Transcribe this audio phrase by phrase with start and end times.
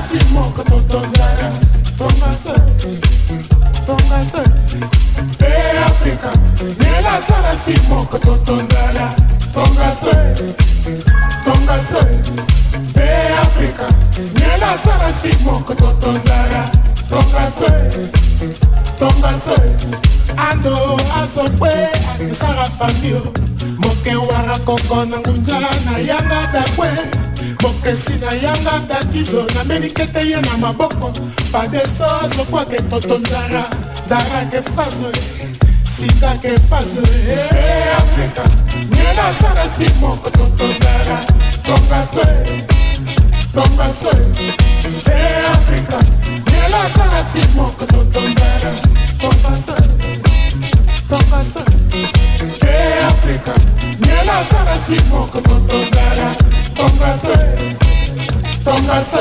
[0.00, 1.46] kasi moko totonzala
[2.00, 2.54] tonga se
[3.84, 4.42] tonga se
[5.44, 5.52] e
[5.92, 6.30] afrika
[6.80, 9.04] nelasala si moko totonzala
[9.52, 10.16] tonga se
[11.44, 11.98] tonga se
[12.96, 13.86] e afrika
[14.40, 16.62] nelasala si moko totonzala
[17.12, 17.72] tonga se
[18.98, 19.56] tonga se
[20.50, 21.74] ando azo kpe
[22.14, 23.20] akisaka famio
[23.76, 26.88] moke wara koko na ngunja na yanga dakwe
[27.62, 31.12] bokesi na yanga tatizo namenikete ye na maboko
[31.52, 33.64] padeso azokwake toto nzara
[34.06, 35.08] nzara ke faso
[35.96, 38.42] sida ke faso eh, afrika
[38.90, 41.16] nena sara si moko toto nzara
[41.62, 42.24] tokaso
[43.54, 44.10] tokaso
[45.06, 45.98] eh, afrika
[46.50, 48.72] nena sara si moko toto nzara
[49.20, 49.74] tokaso
[51.10, 51.60] tokasa
[51.92, 53.52] e afrika
[54.06, 56.26] nyela sara si moko totozala
[56.74, 57.34] tongasa
[58.64, 59.18] tongasa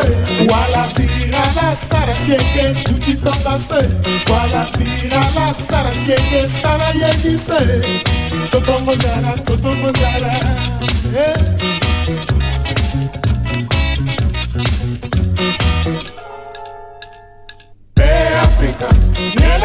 [0.51, 3.81] wala bira la sara siege duti tongasa
[4.29, 7.59] wala bira la sara siege sara yelise
[8.51, 10.33] totongo jara totongo jara
[11.25, 11.79] eh.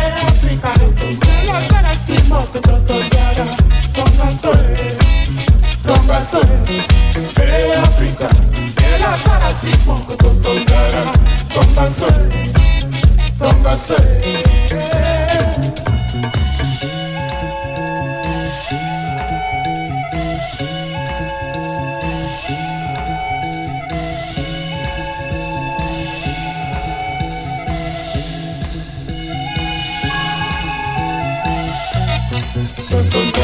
[6.23, 6.79] corazones de
[7.77, 8.27] África,
[8.75, 9.49] de la cara
[9.85, 11.01] con poco tocará,
[11.53, 12.29] tomba sol,
[13.39, 14.05] toma sol.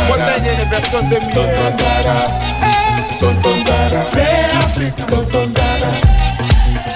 [0.07, 1.77] Cuando en el brazo de mi Toton
[3.63, 4.27] Zara, De
[4.65, 5.91] África Toton Zara,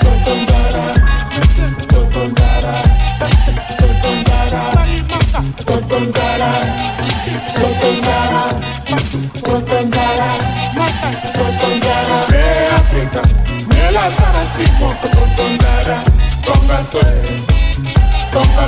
[0.01, 0.85] Toton Zara,
[1.87, 2.73] Toton Zara,
[5.65, 6.49] Toton Zara,
[12.27, 13.21] Pre África
[13.73, 15.97] Me la sana si Toton Zara,
[16.45, 17.15] Toma soy
[18.31, 18.63] Toma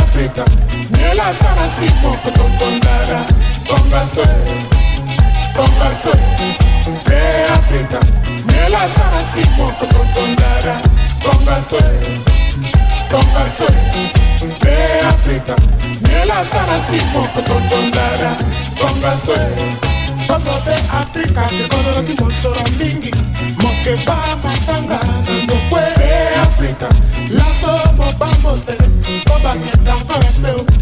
[0.00, 0.44] África
[0.90, 3.24] Nela sara si moko tontondara
[3.68, 4.52] Bonga soy,
[5.54, 7.98] bonga soy Be Africa
[8.46, 10.80] Nela sara si moko tontondara
[11.24, 12.22] Bonga soy,
[13.10, 15.54] bonga soy Be Africa
[16.00, 18.30] Nela sara si moko tontondara
[18.80, 19.87] Bonga soy, bonga soy
[20.28, 23.10] Kozo de Afrika Kekondolo ti mosoro mingi
[23.62, 25.80] Mokeba matanga Nango kwe
[26.44, 26.88] Afrika
[27.32, 28.76] Laso boba mote
[29.26, 30.28] Boba kenda kore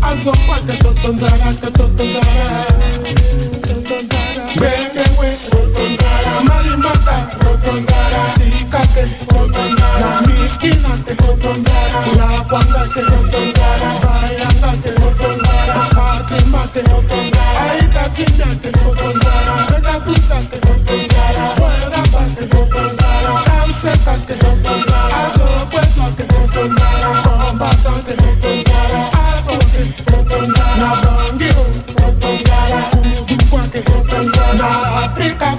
[0.03, 2.67] Azo kwa ke totonzara Ke totonzara
[3.63, 14.96] Totonzara Bengewe Totonzara Marimata Totonzara Sikate Totonzara Na miskinate Totonzara La kwangate Totonzara Bayangate
[16.27, 17.63] Martin, Martin, Gonzala.
[17.71, 19.67] Ahí está chingate con Gonzala.
[19.71, 20.39] Venga tú África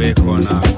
[0.00, 0.69] wake on up.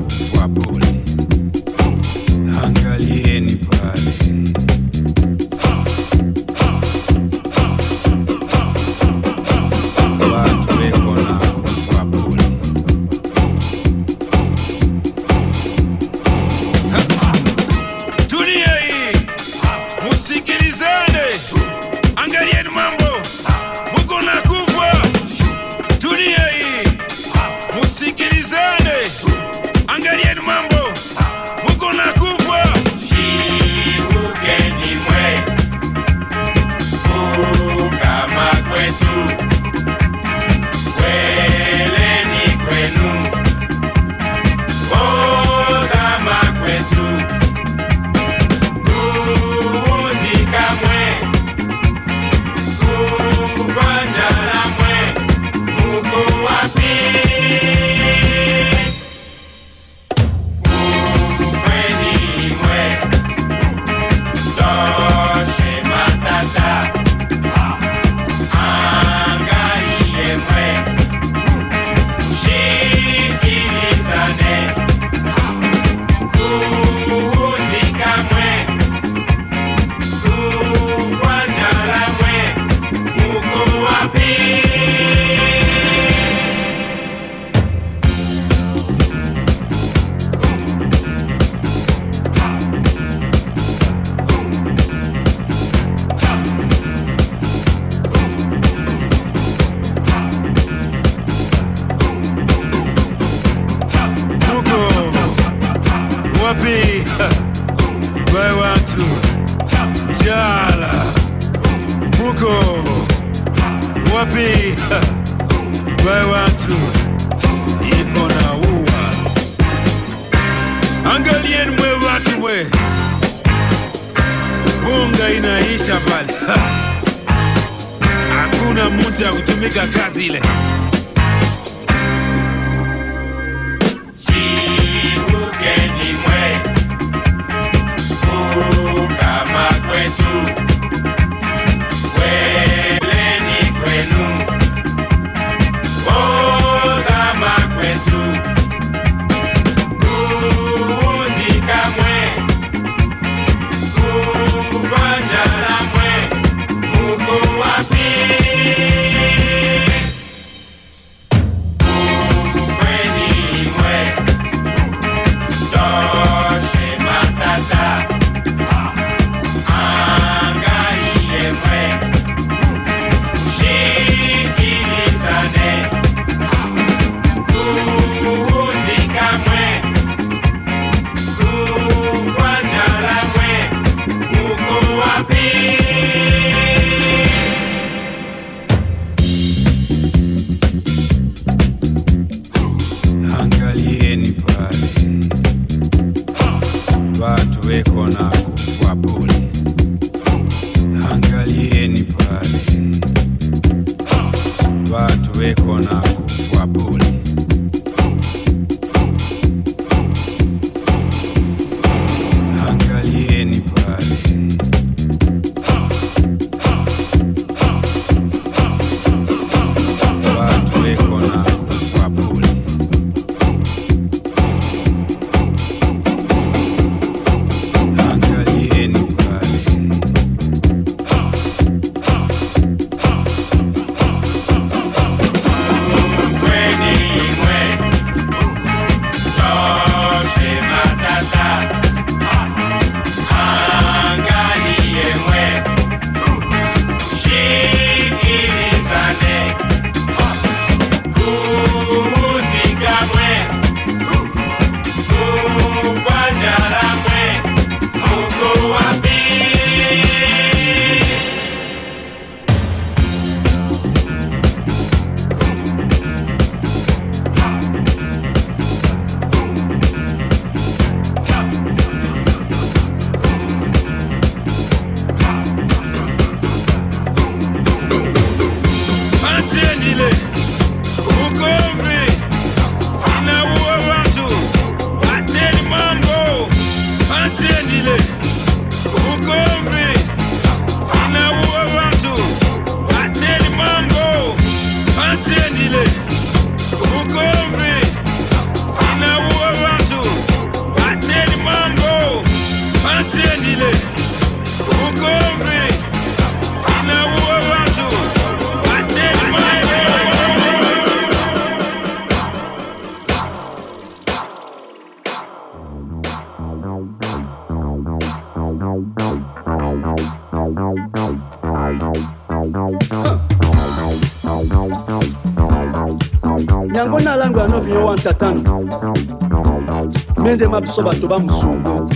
[330.63, 331.91] biso bato bamusungu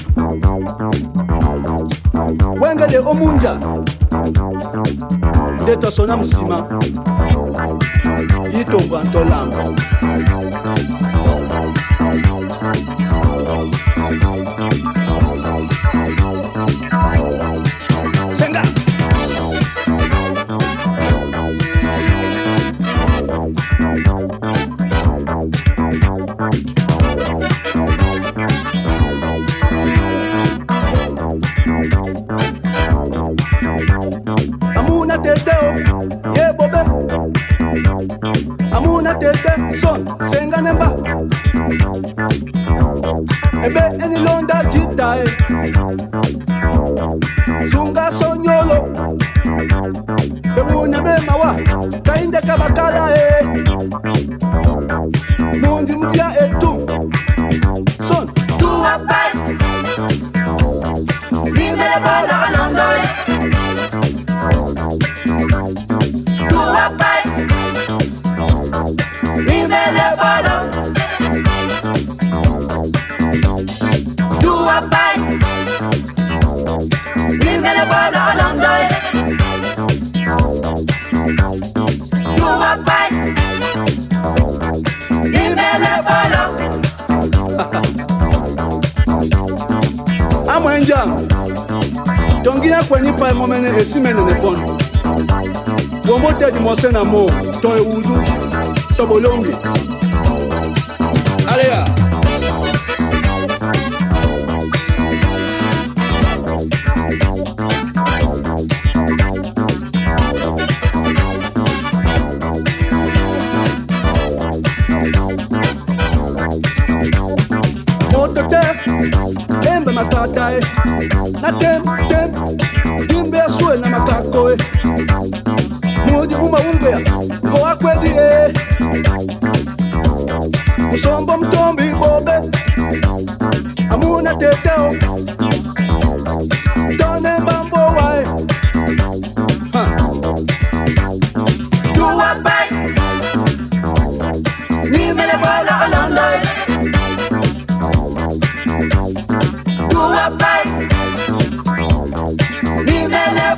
[2.61, 3.59] wengele omunja
[5.63, 6.67] nde tosona musima
[8.55, 9.63] yitongo antolanga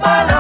[0.09, 0.38] palabra.